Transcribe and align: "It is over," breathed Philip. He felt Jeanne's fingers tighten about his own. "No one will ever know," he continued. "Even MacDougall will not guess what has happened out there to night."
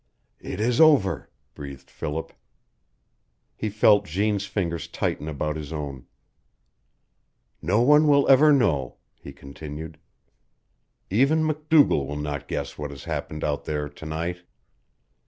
"It 0.39 0.59
is 0.59 0.81
over," 0.81 1.29
breathed 1.53 1.91
Philip. 1.91 2.33
He 3.55 3.69
felt 3.69 4.05
Jeanne's 4.07 4.47
fingers 4.47 4.87
tighten 4.87 5.27
about 5.27 5.55
his 5.57 5.71
own. 5.71 6.07
"No 7.61 7.83
one 7.83 8.07
will 8.07 8.27
ever 8.27 8.51
know," 8.51 8.97
he 9.13 9.31
continued. 9.31 9.99
"Even 11.11 11.45
MacDougall 11.45 12.07
will 12.07 12.17
not 12.17 12.47
guess 12.47 12.79
what 12.79 12.89
has 12.89 13.03
happened 13.03 13.43
out 13.43 13.65
there 13.65 13.87
to 13.87 14.05
night." 14.07 14.41